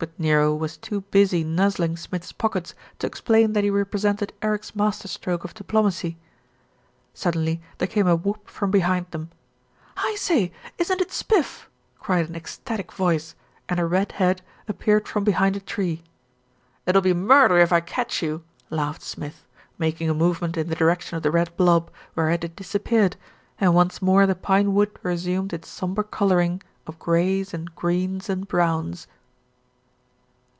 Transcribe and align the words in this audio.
but 0.00 0.12
Nero 0.16 0.54
was 0.54 0.76
too 0.76 1.00
busy 1.10 1.42
nuzzling 1.42 1.96
Smith's 1.96 2.30
pockets 2.30 2.72
to 3.00 3.06
explain 3.08 3.52
that 3.52 3.64
he 3.64 3.70
represented 3.70 4.32
Eric's 4.40 4.76
master 4.76 5.08
stroke 5.08 5.42
of 5.42 5.54
diplomacy. 5.54 6.16
Suddenly 7.14 7.60
there 7.78 7.88
came 7.88 8.06
a 8.06 8.14
whoop 8.14 8.48
from 8.48 8.70
behind 8.70 9.10
them. 9.10 9.30
"I 9.96 10.14
say, 10.14 10.52
isn't 10.78 11.00
it 11.00 11.08
spif?" 11.08 11.64
cried 11.98 12.28
an 12.28 12.36
ecstatic 12.36 12.92
voice, 12.92 13.34
and 13.68 13.80
a 13.80 13.86
red 13.86 14.12
head 14.12 14.40
appeared 14.68 15.08
from 15.08 15.24
behind 15.24 15.56
a 15.56 15.60
tree. 15.60 16.04
"It'll 16.86 17.02
be 17.02 17.12
murder 17.12 17.58
if 17.58 17.72
I 17.72 17.80
catch 17.80 18.22
you," 18.22 18.44
laughed 18.70 19.02
Smith, 19.02 19.48
making 19.78 20.08
a 20.08 20.14
movement 20.14 20.56
in 20.56 20.68
the 20.68 20.76
direction 20.76 21.16
of 21.16 21.24
the 21.24 21.32
red 21.32 21.56
blob, 21.56 21.90
whereat 22.14 22.44
it 22.44 22.54
disappeared, 22.54 23.16
and 23.60 23.74
once 23.74 24.00
more 24.00 24.28
the 24.28 24.36
pinewood 24.36 24.96
resumed 25.02 25.52
its 25.52 25.68
sombre 25.68 26.04
colouring 26.04 26.62
of 26.86 27.00
greys 27.00 27.52
and 27.52 27.74
greens 27.74 28.28
and 28.28 28.46
browns. 28.46 29.08